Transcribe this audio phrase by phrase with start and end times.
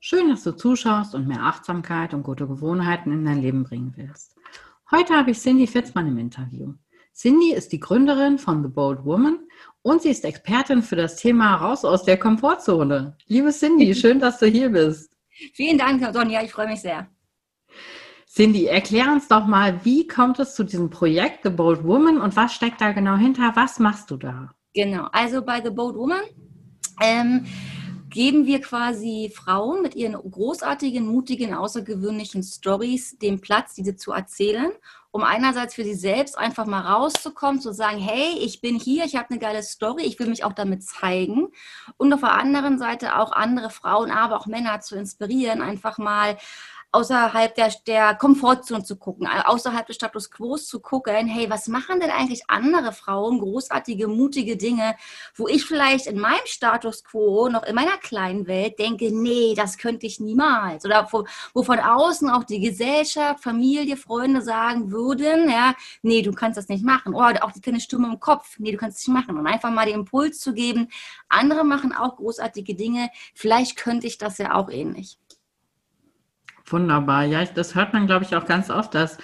[0.00, 4.36] Schön, dass du zuschaust und mehr Achtsamkeit und gute Gewohnheiten in dein Leben bringen willst.
[4.90, 6.74] Heute habe ich Cindy Fitzmann im Interview.
[7.14, 9.38] Cindy ist die Gründerin von The Bold Woman
[9.82, 13.16] und sie ist Expertin für das Thema Raus aus der Komfortzone.
[13.26, 15.16] Liebe Cindy, schön, dass du hier bist.
[15.54, 17.08] Vielen Dank, Sonja, ich freue mich sehr.
[18.28, 22.36] Cindy, erklär uns doch mal, wie kommt es zu diesem Projekt The Bold Woman und
[22.36, 23.52] was steckt da genau hinter?
[23.54, 24.52] Was machst du da?
[24.74, 26.20] Genau, also bei The Bold Woman
[27.00, 27.46] ähm,
[28.16, 34.72] geben wir quasi Frauen mit ihren großartigen, mutigen, außergewöhnlichen Stories den Platz, diese zu erzählen,
[35.10, 39.16] um einerseits für sie selbst einfach mal rauszukommen, zu sagen, hey, ich bin hier, ich
[39.16, 41.48] habe eine geile Story, ich will mich auch damit zeigen.
[41.98, 46.38] Und auf der anderen Seite auch andere Frauen, aber auch Männer zu inspirieren, einfach mal
[46.92, 52.00] außerhalb der, der Komfortzone zu gucken, außerhalb des Status Quo zu gucken, hey, was machen
[52.00, 54.96] denn eigentlich andere Frauen, großartige, mutige Dinge,
[55.34, 59.78] wo ich vielleicht in meinem Status Quo, noch in meiner kleinen Welt denke, nee, das
[59.78, 60.84] könnte ich niemals.
[60.84, 66.32] Oder wo, wo von außen auch die Gesellschaft, Familie, Freunde sagen würden, ja, nee, du
[66.32, 67.14] kannst das nicht machen.
[67.14, 69.36] Oder auch die kleine Stimme im Kopf, nee, du kannst es nicht machen.
[69.36, 70.88] Und einfach mal den Impuls zu geben,
[71.28, 75.18] andere machen auch großartige Dinge, vielleicht könnte ich das ja auch ähnlich.
[76.66, 77.24] Wunderbar.
[77.24, 79.18] Ja, das hört man, glaube ich, auch ganz oft, dass,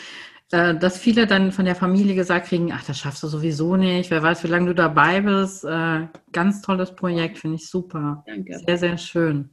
[0.52, 4.10] äh, dass viele dann von der Familie gesagt kriegen, ach, das schaffst du sowieso nicht.
[4.10, 5.64] Wer weiß, wie lange du dabei bist.
[5.64, 8.22] Äh, ganz tolles Projekt, finde ich super.
[8.26, 8.58] Danke.
[8.66, 9.50] Sehr, sehr schön.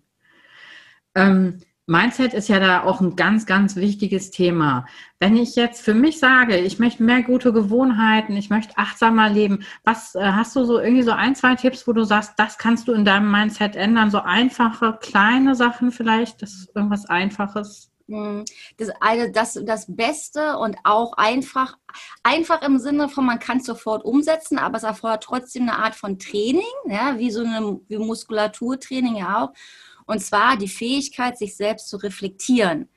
[1.16, 4.86] Ähm, Mindset ist ja da auch ein ganz, ganz wichtiges Thema.
[5.18, 9.64] Wenn ich jetzt für mich sage, ich möchte mehr gute Gewohnheiten, ich möchte achtsamer leben,
[9.84, 12.88] was äh, hast du so irgendwie so ein, zwei Tipps, wo du sagst, das kannst
[12.88, 14.12] du in deinem Mindset ändern?
[14.12, 17.90] So einfache, kleine Sachen vielleicht, das ist irgendwas Einfaches?
[18.08, 18.46] Hm,
[18.78, 21.76] das, eine, das, das Beste und auch einfach,
[22.22, 25.96] einfach im Sinne von, man kann es sofort umsetzen, aber es erfordert trotzdem eine Art
[25.96, 29.54] von Training, ja, wie so eine wie Muskulaturtraining ja auch.
[30.10, 32.90] Und zwar die Fähigkeit, sich selbst zu reflektieren.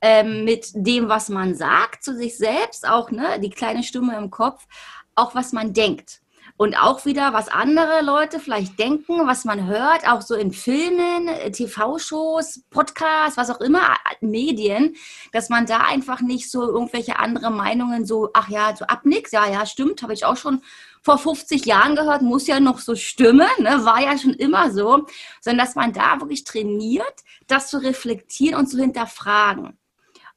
[0.00, 4.30] Ähm, mit dem, was man sagt zu sich selbst, auch ne, die kleine Stimme im
[4.30, 4.66] Kopf,
[5.14, 6.22] auch was man denkt.
[6.56, 11.28] Und auch wieder, was andere Leute vielleicht denken, was man hört, auch so in Filmen,
[11.52, 14.94] TV-Shows, Podcasts, was auch immer, Medien,
[15.32, 19.46] dass man da einfach nicht so irgendwelche andere Meinungen so, ach ja, so abnickt, ja,
[19.50, 20.62] ja, stimmt, habe ich auch schon
[21.04, 23.84] vor 50 Jahren gehört, muss ja noch so stimmen, ne?
[23.84, 25.06] war ja schon immer so,
[25.42, 27.14] sondern dass man da wirklich trainiert,
[27.46, 29.78] das zu reflektieren und zu hinterfragen.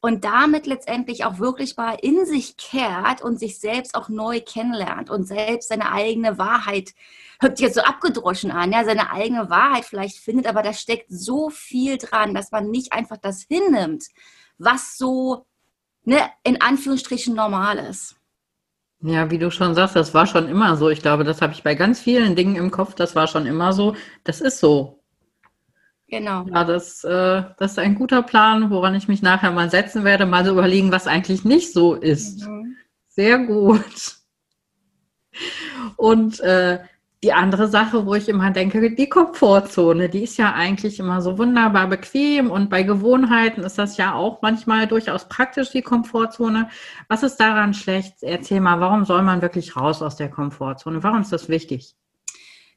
[0.02, 5.10] Und damit letztendlich auch wirklich mal in sich kehrt und sich selbst auch neu kennenlernt
[5.10, 6.94] und selbst seine eigene Wahrheit,
[7.40, 11.50] hört jetzt so abgedroschen an, ja, seine eigene Wahrheit vielleicht findet, aber da steckt so
[11.50, 14.04] viel dran, dass man nicht einfach das hinnimmt,
[14.58, 15.46] was so
[16.04, 18.18] ne, in Anführungsstrichen normal ist.
[19.02, 20.90] Ja, wie du schon sagst, das war schon immer so.
[20.90, 22.96] Ich glaube, das habe ich bei ganz vielen Dingen im Kopf.
[22.96, 23.96] Das war schon immer so.
[24.24, 25.04] Das ist so.
[26.08, 26.46] Genau.
[26.48, 30.26] Ja, das, äh, das ist ein guter Plan, woran ich mich nachher mal setzen werde,
[30.26, 32.48] mal so überlegen, was eigentlich nicht so ist.
[32.48, 32.78] Mhm.
[33.08, 34.16] Sehr gut.
[35.98, 36.80] Und äh,
[37.24, 41.38] die andere Sache, wo ich immer denke, die Komfortzone, die ist ja eigentlich immer so
[41.38, 46.70] wunderbar bequem und bei Gewohnheiten ist das ja auch manchmal durchaus praktisch, die Komfortzone.
[47.08, 48.22] Was ist daran schlecht?
[48.22, 51.02] Erzähl mal, warum soll man wirklich raus aus der Komfortzone?
[51.04, 51.96] Warum ist das wichtig?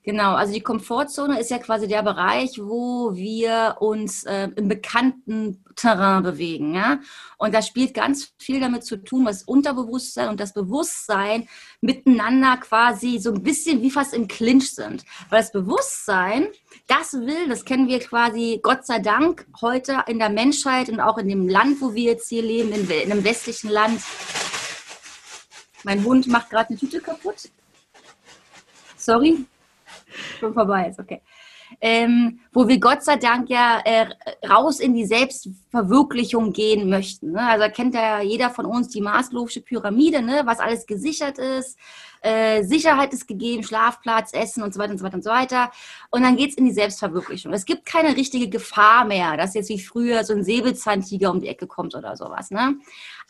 [0.03, 5.63] Genau, also die Komfortzone ist ja quasi der Bereich, wo wir uns äh, im bekannten
[5.77, 6.75] Terrain bewegen.
[6.75, 7.01] Ja?
[7.37, 11.49] Und das spielt ganz viel damit zu tun, was Unterbewusstsein und das Bewusstsein
[11.83, 15.05] miteinander quasi so ein bisschen wie fast im Clinch sind.
[15.29, 16.49] Weil das Bewusstsein,
[16.87, 21.19] das will, das kennen wir quasi Gott sei Dank heute in der Menschheit und auch
[21.19, 24.01] in dem Land, wo wir jetzt hier leben, in, in einem westlichen Land.
[25.85, 27.51] Mein Hund macht gerade eine Tüte kaputt.
[28.97, 29.47] Sorry,
[30.53, 31.21] vorbei ist, okay.
[31.81, 34.07] Ähm, wo wir Gott sei Dank ja äh,
[34.47, 37.33] raus in die Selbstverwirklichung gehen möchten.
[37.33, 37.41] Ne?
[37.41, 40.43] Also kennt ja jeder von uns die Maslow'sche Pyramide, ne?
[40.45, 41.79] was alles gesichert ist.
[42.23, 45.71] Äh, Sicherheit ist gegeben, Schlafplatz, Essen und so weiter und so weiter und so weiter.
[46.11, 47.53] Und dann geht's in die Selbstverwirklichung.
[47.55, 51.49] Es gibt keine richtige Gefahr mehr, dass jetzt wie früher so ein Säbelzahntiger um die
[51.49, 52.51] Ecke kommt oder sowas.
[52.51, 52.77] Ne?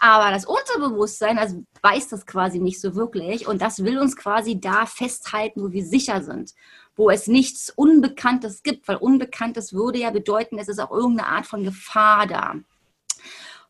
[0.00, 4.58] Aber das Unterbewusstsein, das weiß das quasi nicht so wirklich und das will uns quasi
[4.58, 6.54] da festhalten, wo wir sicher sind
[7.00, 11.46] wo es nichts Unbekanntes gibt, weil Unbekanntes würde ja bedeuten, es ist auch irgendeine Art
[11.46, 12.56] von Gefahr da.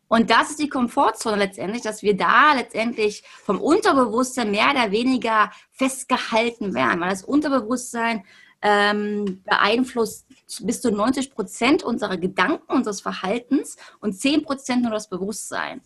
[0.09, 5.53] Und das ist die Komfortzone letztendlich, dass wir da letztendlich vom Unterbewusstsein mehr oder weniger
[5.71, 8.25] festgehalten werden, weil das Unterbewusstsein
[8.63, 10.27] ähm, beeinflusst
[10.63, 15.83] bis zu 90 Prozent unserer Gedanken, unseres Verhaltens und 10 Prozent nur das Bewusstsein.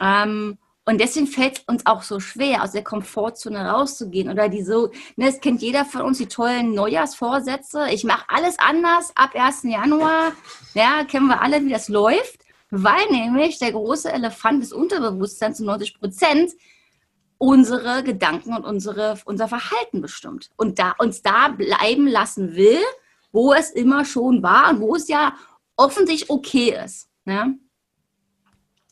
[0.00, 4.30] Ähm, und deswegen fällt es uns auch so schwer, aus der Komfortzone rauszugehen.
[4.30, 7.86] Oder die so, ne, es kennt jeder von uns die tollen Neujahrsvorsätze.
[7.90, 9.62] Ich mache alles anders ab 1.
[9.62, 10.32] Januar.
[10.74, 12.40] Ja, kennen wir alle, wie das läuft.
[12.70, 16.52] Weil nämlich der große Elefant des Unterbewusstseins zu 90 Prozent
[17.38, 20.50] unsere Gedanken und unsere, unser Verhalten bestimmt.
[20.56, 22.80] Und da, uns da bleiben lassen will,
[23.32, 25.34] wo es immer schon war und wo es ja
[25.76, 27.08] offensichtlich okay ist.
[27.24, 27.58] Ne?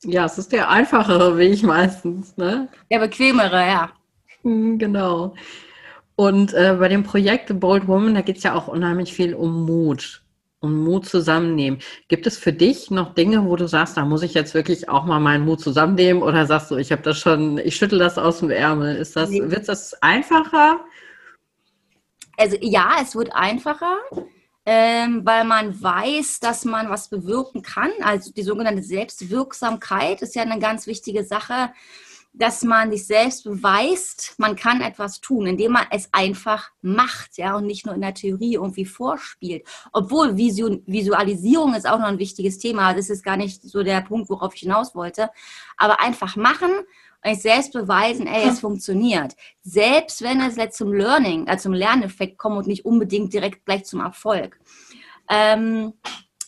[0.04, 2.36] Ja, es ist der einfachere Weg meistens.
[2.36, 2.68] Ne?
[2.90, 3.92] Der bequemere, ja.
[4.42, 5.34] Mhm, genau.
[6.16, 9.64] Und äh, bei dem Projekt Bold Woman, da geht es ja auch unheimlich viel um
[9.64, 10.22] Mut,
[10.60, 11.80] um Mut zusammennehmen.
[12.08, 15.04] Gibt es für dich noch Dinge, wo du sagst, da muss ich jetzt wirklich auch
[15.04, 16.22] mal meinen Mut zusammennehmen?
[16.22, 18.96] Oder sagst du, ich habe das schon, ich schüttel das aus dem Ärmel?
[18.96, 19.40] Ist das, nee.
[19.42, 20.80] wird das einfacher?
[22.36, 23.96] Also ja, es wird einfacher
[24.64, 27.90] ähm, weil man weiß, dass man was bewirken kann.
[28.02, 31.70] Also die sogenannte Selbstwirksamkeit ist ja eine ganz wichtige Sache,
[32.34, 37.56] dass man sich selbst beweist, man kann etwas tun, indem man es einfach macht, ja,
[37.56, 39.66] und nicht nur in der Theorie irgendwie vorspielt.
[39.92, 42.94] Obwohl Visualisierung ist auch noch ein wichtiges Thema.
[42.94, 45.28] Das ist gar nicht so der Punkt, worauf ich hinaus wollte.
[45.76, 46.70] Aber einfach machen
[47.24, 49.34] und ich selbst beweisen, ey, es funktioniert.
[49.62, 53.84] Selbst wenn es jetzt zum Learning, also zum Lerneffekt kommt und nicht unbedingt direkt gleich
[53.84, 54.58] zum Erfolg.
[55.28, 55.92] Ähm,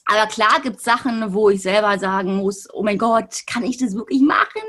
[0.06, 3.78] aber klar gibt es Sachen, wo ich selber sagen muss, oh mein Gott, kann ich
[3.78, 4.62] das wirklich machen?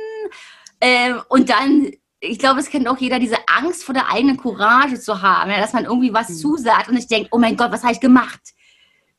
[0.80, 5.00] Ähm, und dann, ich glaube, es kennt auch jeder, diese Angst vor der eigenen Courage
[5.00, 6.36] zu haben, ja, dass man irgendwie was mhm.
[6.36, 8.42] zusagt und ich denke, oh mein Gott, was habe ich gemacht?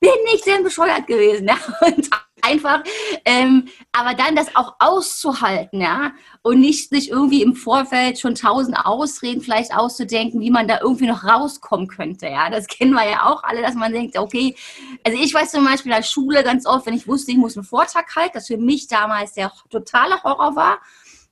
[0.00, 1.48] Bin ich denn bescheuert gewesen?
[1.48, 1.58] Ja?
[1.86, 2.10] Und
[2.46, 2.82] einfach,
[3.24, 6.12] ähm, aber dann das auch auszuhalten, ja,
[6.42, 11.06] und nicht sich irgendwie im Vorfeld schon tausend Ausreden vielleicht auszudenken, wie man da irgendwie
[11.06, 14.56] noch rauskommen könnte, ja, das kennen wir ja auch alle, dass man denkt, okay,
[15.04, 17.56] also ich weiß zum Beispiel in der Schule ganz oft, wenn ich wusste, ich muss
[17.56, 20.78] einen Vortrag halten, das für mich damals der totale Horror war,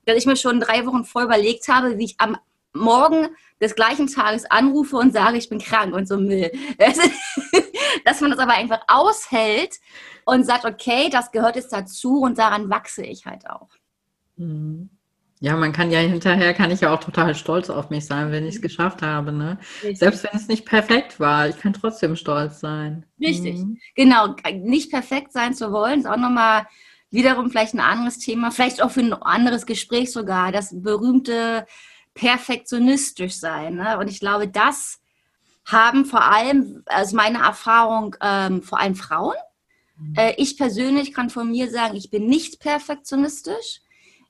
[0.06, 2.36] dass ich mir schon drei Wochen vor überlegt habe, wie ich am
[2.74, 3.28] Morgen
[3.60, 6.50] des gleichen Tages anrufe und sage, ich bin krank und so Müll.
[8.04, 9.76] Dass man das aber einfach aushält
[10.24, 13.68] und sagt, okay, das gehört jetzt dazu und daran wachse ich halt auch.
[14.36, 14.90] Mhm.
[15.40, 18.46] Ja, man kann ja hinterher, kann ich ja auch total stolz auf mich sein, wenn
[18.46, 19.30] ich es geschafft habe.
[19.30, 19.58] Ne?
[19.92, 23.04] Selbst wenn es nicht perfekt war, ich kann trotzdem stolz sein.
[23.20, 23.78] Richtig, mhm.
[23.94, 24.34] genau.
[24.54, 26.66] Nicht perfekt sein zu wollen, ist auch nochmal
[27.10, 30.50] wiederum vielleicht ein anderes Thema, vielleicht auch für ein anderes Gespräch sogar.
[30.50, 31.66] Das berühmte
[32.14, 33.74] perfektionistisch sein.
[33.74, 33.98] Ne?
[33.98, 35.00] Und ich glaube, das
[35.66, 39.36] haben vor allem, also meine Erfahrung, ähm, vor allem Frauen.
[40.16, 43.80] Äh, ich persönlich kann von mir sagen, ich bin nicht perfektionistisch.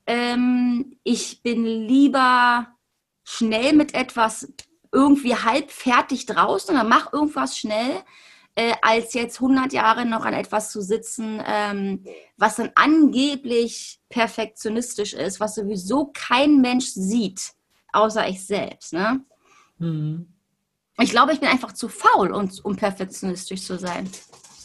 [0.07, 2.69] Ähm, ich bin lieber
[3.25, 4.53] schnell mit etwas
[4.93, 8.03] irgendwie halb fertig draußen oder mach irgendwas schnell,
[8.55, 12.05] äh, als jetzt 100 Jahre noch an etwas zu sitzen, ähm,
[12.37, 17.55] was dann angeblich perfektionistisch ist, was sowieso kein Mensch sieht
[17.95, 18.93] außer ich selbst.
[18.93, 19.25] Ne?
[19.79, 20.29] Mhm.
[21.01, 24.11] Ich glaube, ich bin einfach zu faul, um perfektionistisch zu sein.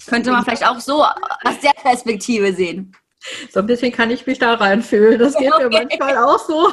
[0.10, 2.96] Könnte man vielleicht auch so aus der Perspektive sehen.
[3.52, 5.20] So ein bisschen kann ich mich da reinfühlen.
[5.20, 5.68] Das geht okay.
[5.68, 6.72] mir manchmal auch so.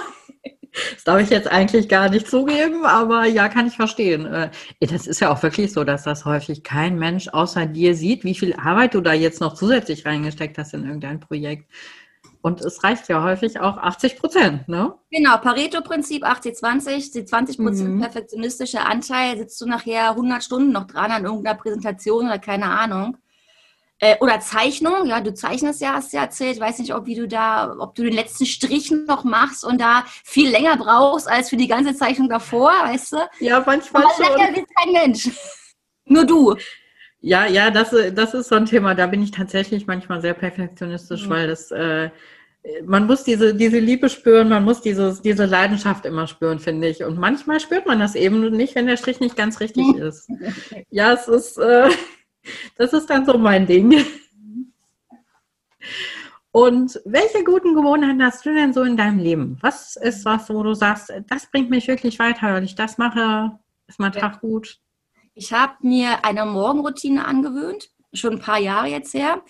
[0.95, 4.27] Das darf ich jetzt eigentlich gar nicht zugeben, aber ja, kann ich verstehen.
[4.27, 4.51] Äh,
[4.81, 8.35] das ist ja auch wirklich so, dass das häufig kein Mensch außer dir sieht, wie
[8.35, 11.71] viel Arbeit du da jetzt noch zusätzlich reingesteckt hast in irgendein Projekt.
[12.43, 14.95] Und es reicht ja häufig auch 80 Prozent, ne?
[15.11, 18.01] Genau, Pareto-Prinzip 80-20, die 20 Prozent mhm.
[18.01, 23.17] perfektionistische Anteil, sitzt du nachher 100 Stunden noch dran an irgendeiner Präsentation oder keine Ahnung.
[23.99, 27.07] Äh, oder Zeichnung, ja, du zeichnest ja, hast du ja erzählt, ich weiß nicht, ob
[27.07, 31.29] wie du da, ob du den letzten Strich noch machst und da viel länger brauchst
[31.29, 33.17] als für die ganze Zeichnung davor, weißt du?
[33.41, 34.37] Ja, manchmal Aber schon.
[34.37, 35.31] Länger wird kein Mensch.
[36.05, 36.57] Nur du.
[37.21, 38.95] Ja, ja, das, das ist so ein Thema.
[38.95, 41.31] Da bin ich tatsächlich manchmal sehr perfektionistisch, mhm.
[41.31, 42.11] weil das äh,
[42.85, 47.05] man muss diese, diese Liebe spüren, man muss diese, diese Leidenschaft immer spüren, finde ich.
[47.05, 50.29] Und manchmal spürt man das eben nicht, wenn der Strich nicht ganz richtig ist.
[50.91, 51.89] Ja, es ist, äh,
[52.77, 54.05] das ist dann so mein Ding.
[56.57, 59.59] Und welche guten Gewohnheiten hast du denn so in deinem Leben?
[59.61, 63.59] Was ist was, wo du sagst, das bringt mich wirklich weiter, weil ich das mache,
[63.87, 64.21] ist mein ja.
[64.21, 64.81] Tag gut?
[65.35, 69.43] Ich habe mir eine Morgenroutine angewöhnt, schon ein paar Jahre jetzt her.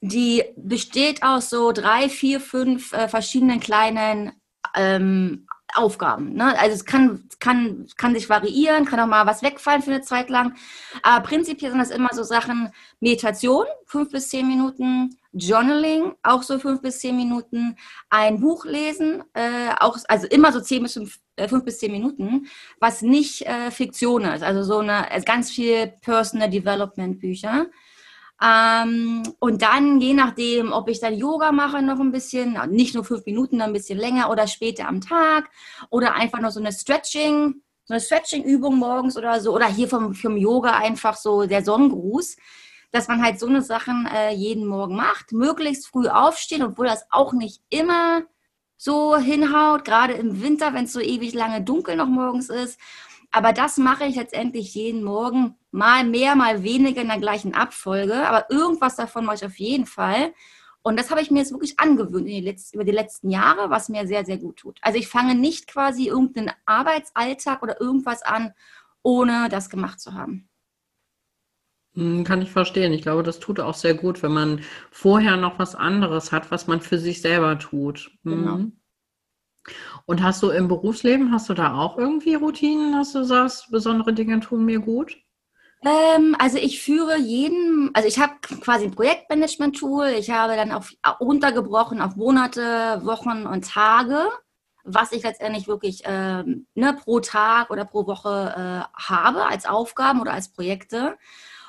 [0.00, 4.30] Die besteht aus so drei, vier, fünf äh, verschiedenen kleinen
[4.76, 6.34] ähm, Aufgaben.
[6.34, 6.58] Ne?
[6.58, 10.30] Also es kann, kann, kann sich variieren, kann auch mal was wegfallen für eine Zeit
[10.30, 10.54] lang.
[11.02, 16.58] Aber prinzipiell sind das immer so Sachen, Meditation, fünf bis zehn Minuten, Journaling, auch so
[16.58, 17.76] fünf bis zehn Minuten,
[18.08, 21.92] ein Buch lesen, äh, auch, also immer so zehn bis fünf, äh, fünf bis zehn
[21.92, 22.46] Minuten,
[22.80, 27.66] was nicht äh, Fiktion ist, also so eine, ganz viel Personal Development Bücher.
[28.42, 33.04] Ähm, und dann, je nachdem, ob ich dann Yoga mache, noch ein bisschen, nicht nur
[33.04, 35.50] fünf Minuten, dann ein bisschen länger oder später am Tag
[35.90, 40.14] oder einfach noch so eine Stretching, so eine Stretching-Übung morgens oder so oder hier vom,
[40.14, 42.36] vom Yoga einfach so der Sonnengruß,
[42.92, 47.06] dass man halt so eine Sachen äh, jeden Morgen macht, möglichst früh aufstehen, obwohl das
[47.10, 48.22] auch nicht immer
[48.76, 52.78] so hinhaut, gerade im Winter, wenn es so ewig lange dunkel noch morgens ist.
[53.36, 58.26] Aber das mache ich letztendlich jeden Morgen, mal mehr, mal weniger in der gleichen Abfolge.
[58.26, 60.32] Aber irgendwas davon mache ich auf jeden Fall.
[60.80, 63.90] Und das habe ich mir jetzt wirklich angewöhnt die letzten, über die letzten Jahre, was
[63.90, 64.78] mir sehr, sehr gut tut.
[64.80, 68.54] Also ich fange nicht quasi irgendeinen Arbeitsalltag oder irgendwas an,
[69.02, 70.48] ohne das gemacht zu haben.
[71.92, 72.94] Hm, kann ich verstehen.
[72.94, 76.68] Ich glaube, das tut auch sehr gut, wenn man vorher noch was anderes hat, was
[76.68, 78.12] man für sich selber tut.
[78.24, 78.60] Genau.
[80.06, 84.12] Und hast du im Berufsleben, hast du da auch irgendwie Routinen, dass du sagst, besondere
[84.12, 85.16] Dinge tun mir gut?
[85.84, 90.92] Ähm, also ich führe jeden, also ich habe quasi ein Projektmanagement-Tool, ich habe dann auf,
[91.20, 94.28] runtergebrochen auf Monate, Wochen und Tage,
[94.84, 100.20] was ich letztendlich wirklich ähm, ne, pro Tag oder pro Woche äh, habe als Aufgaben
[100.20, 101.16] oder als Projekte.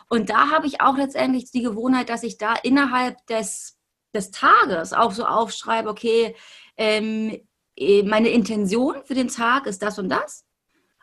[0.10, 3.78] Und da habe ich auch letztendlich die Gewohnheit, dass ich da innerhalb des,
[4.14, 6.36] des Tages auch so aufschreibe, okay,
[6.78, 7.44] ähm, äh,
[8.06, 10.46] meine Intention für den Tag ist das und das.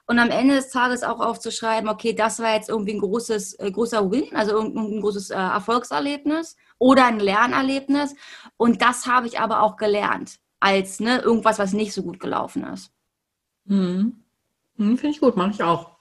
[0.07, 3.71] Und am Ende des Tages auch aufzuschreiben, okay, das war jetzt irgendwie ein großes, äh,
[3.71, 8.15] großer Win, also ein großes äh, Erfolgserlebnis oder ein Lernerlebnis.
[8.59, 12.65] Und das habe ich aber auch gelernt, als ne, irgendwas, was nicht so gut gelaufen
[12.65, 12.93] ist.
[13.67, 14.23] Hm.
[14.77, 15.94] Hm, Finde ich gut, mache ich auch.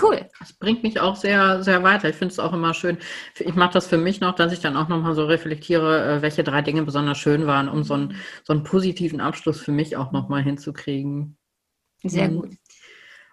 [0.00, 0.28] Cool.
[0.38, 2.08] Das bringt mich auch sehr, sehr weiter.
[2.08, 2.98] Ich finde es auch immer schön.
[3.38, 6.44] Ich mache das für mich noch, dass ich dann auch nochmal so reflektiere, äh, welche
[6.44, 10.12] drei Dinge besonders schön waren, um so einen, so einen positiven Abschluss für mich auch
[10.12, 11.36] nochmal hinzukriegen.
[12.02, 12.36] Sehr mhm.
[12.36, 12.56] gut.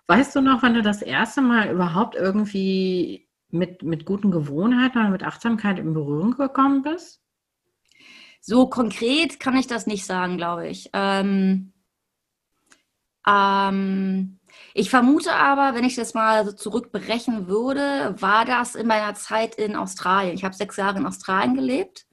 [0.08, 5.10] Weißt du noch, wann du das erste Mal überhaupt irgendwie mit, mit guten Gewohnheiten oder
[5.10, 7.22] mit Achtsamkeit in Berührung gekommen bist?
[8.42, 10.90] So konkret kann ich das nicht sagen, glaube ich.
[10.94, 11.74] Ähm,
[13.28, 14.40] ähm,
[14.74, 19.56] ich vermute aber, wenn ich das mal so zurückbrechen würde, war das in meiner Zeit
[19.56, 20.36] in Australien.
[20.36, 22.06] Ich habe sechs Jahre in Australien gelebt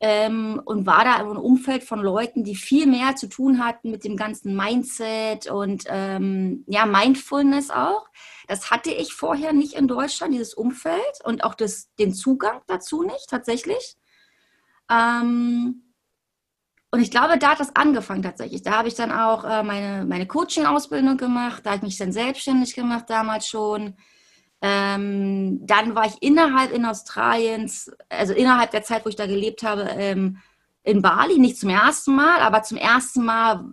[0.00, 4.04] ähm, und war da einem Umfeld von Leuten, die viel mehr zu tun hatten mit
[4.04, 8.08] dem ganzen Mindset und ähm, ja, Mindfulness auch.
[8.46, 13.02] Das hatte ich vorher nicht in Deutschland, dieses Umfeld und auch das, den Zugang dazu
[13.02, 13.96] nicht tatsächlich.
[14.88, 15.87] Ähm,
[16.90, 18.62] und ich glaube, da hat das angefangen tatsächlich.
[18.62, 22.12] Da habe ich dann auch äh, meine, meine Coaching-Ausbildung gemacht, da habe ich mich dann
[22.12, 23.94] selbstständig gemacht damals schon.
[24.60, 29.62] Ähm, dann war ich innerhalb in Australiens, also innerhalb der Zeit, wo ich da gelebt
[29.62, 30.38] habe, ähm,
[30.82, 33.66] in Bali, nicht zum ersten Mal, aber zum ersten Mal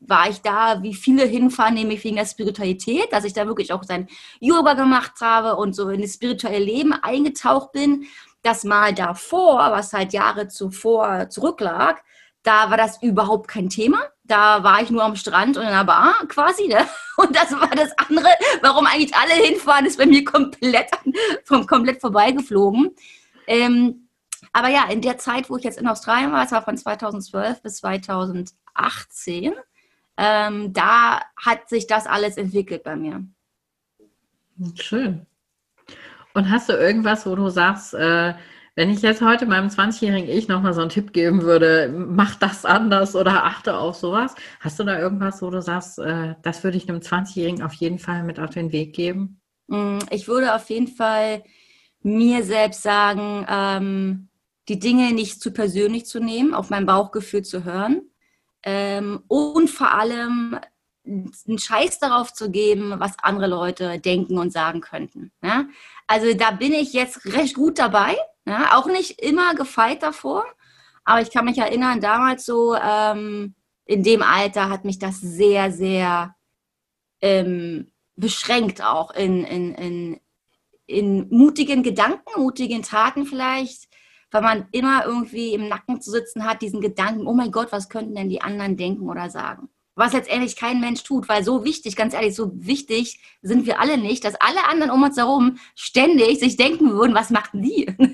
[0.00, 3.82] war ich da, wie viele hinfahren, nämlich wegen der Spiritualität, dass ich da wirklich auch
[3.82, 4.08] sein
[4.40, 8.04] Yoga gemacht habe und so in das spirituelle Leben eingetaucht bin.
[8.42, 12.04] Das Mal davor, was halt Jahre zuvor zurücklag,
[12.48, 14.00] da war das überhaupt kein Thema.
[14.24, 16.66] Da war ich nur am Strand und in der Bar quasi.
[16.66, 16.78] Ne?
[17.18, 18.28] Und das war das andere,
[18.62, 20.88] warum eigentlich alle hinfahren, ist bei mir komplett,
[21.44, 22.94] vom, komplett vorbeigeflogen.
[23.46, 24.08] Ähm,
[24.52, 27.60] aber ja, in der Zeit, wo ich jetzt in Australien war, es war von 2012
[27.60, 29.52] bis 2018,
[30.16, 33.24] ähm, da hat sich das alles entwickelt bei mir.
[34.76, 35.26] Schön.
[36.32, 38.34] Und hast du irgendwas, wo du sagst, äh,
[38.78, 42.64] wenn ich jetzt heute meinem 20-jährigen Ich nochmal so einen Tipp geben würde, mach das
[42.64, 46.76] anders oder achte auf sowas, hast du da irgendwas, wo du sagst, äh, das würde
[46.76, 49.40] ich einem 20-Jährigen auf jeden Fall mit auf den Weg geben?
[49.66, 51.42] Mm, ich würde auf jeden Fall
[52.02, 54.28] mir selbst sagen, ähm,
[54.68, 58.02] die Dinge nicht zu persönlich zu nehmen, auf mein Bauchgefühl zu hören
[58.62, 60.56] ähm, und vor allem
[61.04, 65.32] einen Scheiß darauf zu geben, was andere Leute denken und sagen könnten.
[65.42, 65.64] Ja?
[66.06, 68.16] Also da bin ich jetzt recht gut dabei.
[68.48, 70.44] Ja, auch nicht immer gefeit davor,
[71.04, 75.70] Aber ich kann mich erinnern, damals so, ähm, in dem Alter hat mich das sehr,
[75.72, 76.34] sehr
[77.20, 80.20] ähm, beschränkt auch in, in, in,
[80.86, 83.88] in mutigen Gedanken, mutigen Taten vielleicht,
[84.30, 87.88] weil man immer irgendwie im Nacken zu sitzen hat, diesen Gedanken, oh mein Gott, was
[87.88, 89.68] könnten denn die anderen denken oder sagen?
[89.98, 93.98] Was letztendlich kein Mensch tut, weil so wichtig, ganz ehrlich, so wichtig sind wir alle
[93.98, 97.86] nicht, dass alle anderen um uns herum ständig sich denken würden, was machten die?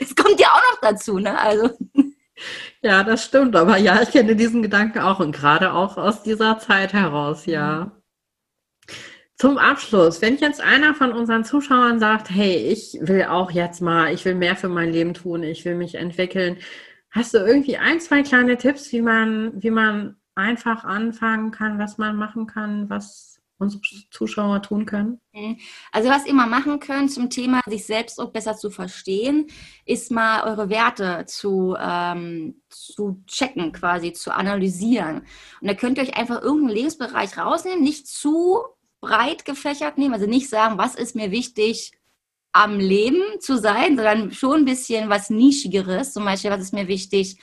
[0.00, 1.38] Das kommt ja auch noch dazu, ne?
[1.38, 1.70] Also.
[2.82, 6.58] Ja, das stimmt, aber ja, ich kenne diesen Gedanken auch und gerade auch aus dieser
[6.58, 7.92] Zeit heraus, ja.
[9.36, 14.12] Zum Abschluss, wenn jetzt einer von unseren Zuschauern sagt, hey, ich will auch jetzt mal,
[14.12, 16.58] ich will mehr für mein Leben tun, ich will mich entwickeln,
[17.10, 21.98] hast du irgendwie ein, zwei kleine Tipps, wie man, wie man einfach anfangen kann, was
[21.98, 25.20] man machen kann, was unsere Zuschauer tun können?
[25.92, 29.46] Also was ihr mal machen könnt zum Thema sich selbst auch besser zu verstehen,
[29.86, 35.26] ist mal eure Werte zu, ähm, zu checken, quasi zu analysieren.
[35.60, 38.62] Und da könnt ihr euch einfach irgendeinen Lebensbereich rausnehmen, nicht zu
[39.00, 41.92] breit gefächert nehmen, also nicht sagen, was ist mir wichtig
[42.52, 46.86] am Leben zu sein, sondern schon ein bisschen was Nischigeres, zum Beispiel, was ist mir
[46.86, 47.38] wichtig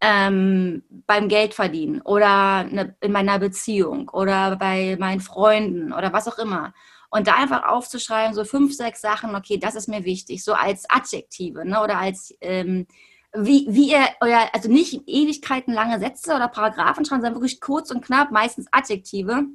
[0.00, 6.38] ähm, beim Geldverdienen oder ne, in meiner Beziehung oder bei meinen Freunden oder was auch
[6.38, 6.72] immer.
[7.10, 10.88] Und da einfach aufzuschreiben, so fünf, sechs Sachen, okay, das ist mir wichtig, so als
[10.90, 12.86] Adjektive ne, oder als ähm,
[13.34, 17.90] wie, wie ihr euer, also nicht ewigkeiten lange Sätze oder Paragraphen schreiben, sondern wirklich kurz
[17.90, 19.46] und knapp, meistens Adjektive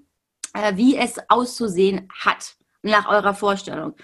[0.54, 3.96] äh, wie es auszusehen hat, nach eurer Vorstellung.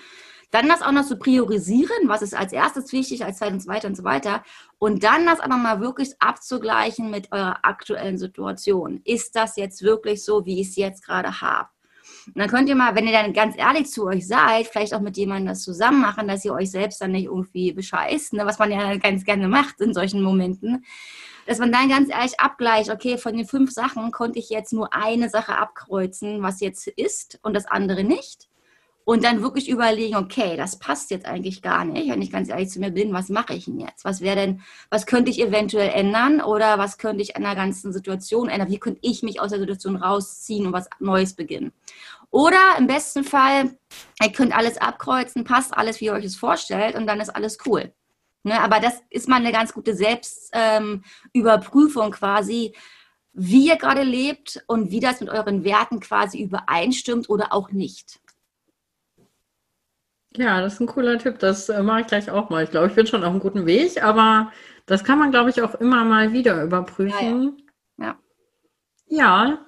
[0.52, 3.96] Dann das auch noch zu priorisieren, was ist als erstes wichtig, als zweites weiter und
[3.96, 4.44] so weiter.
[4.80, 9.02] Und dann das aber mal wirklich abzugleichen mit eurer aktuellen Situation.
[9.06, 11.70] Ist das jetzt wirklich so, wie ich es jetzt gerade habe?
[12.28, 15.00] Und dann könnt ihr mal, wenn ihr dann ganz ehrlich zu euch seid, vielleicht auch
[15.00, 18.60] mit jemandem das zusammen machen, dass ihr euch selbst dann nicht irgendwie bescheißt, ne, was
[18.60, 20.84] man ja ganz gerne macht in solchen Momenten
[21.50, 24.94] dass man dann ganz ehrlich abgleicht, okay, von den fünf Sachen konnte ich jetzt nur
[24.94, 28.49] eine Sache abkreuzen, was jetzt ist und das andere nicht.
[29.10, 32.70] Und dann wirklich überlegen, okay, das passt jetzt eigentlich gar nicht, wenn ich ganz ehrlich
[32.70, 34.06] zu mir bin, was mache ich denn jetzt?
[34.06, 34.62] Was wäre denn,
[34.92, 38.70] was könnte ich eventuell ändern oder was könnte ich an der ganzen Situation ändern?
[38.70, 41.74] Wie könnte ich mich aus der Situation rausziehen und was Neues beginnen?
[42.30, 43.80] Oder im besten Fall,
[44.22, 47.58] ihr könnt alles abkreuzen, passt alles, wie ihr euch es vorstellt und dann ist alles
[47.66, 47.92] cool.
[48.44, 52.76] Ne, aber das ist mal eine ganz gute Selbstüberprüfung ähm, quasi,
[53.34, 58.20] wie ihr gerade lebt und wie das mit euren Werten quasi übereinstimmt oder auch nicht.
[60.36, 61.40] Ja, das ist ein cooler Tipp.
[61.40, 62.64] Das äh, mache ich gleich auch mal.
[62.64, 64.52] Ich glaube, ich bin schon auf einem guten Weg, aber
[64.86, 67.58] das kann man, glaube ich, auch immer mal wieder überprüfen.
[67.98, 68.18] Ja,
[69.08, 69.48] ja.
[69.48, 69.66] ja.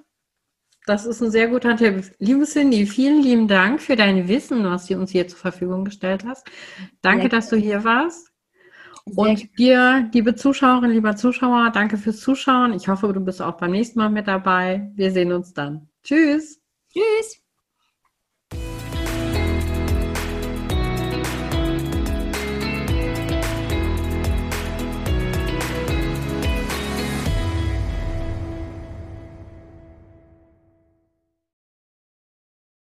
[0.85, 2.13] das ist ein sehr guter Tipp.
[2.19, 6.25] Liebe Cindy, vielen lieben Dank für dein Wissen, was du uns hier zur Verfügung gestellt
[6.25, 6.47] hast.
[7.01, 8.31] Danke, dass du hier warst.
[9.05, 12.73] Und dir, liebe Zuschauerinnen, lieber Zuschauer, danke fürs Zuschauen.
[12.73, 14.91] Ich hoffe, du bist auch beim nächsten Mal mit dabei.
[14.95, 15.89] Wir sehen uns dann.
[16.03, 16.61] Tschüss.
[16.93, 17.40] Tschüss.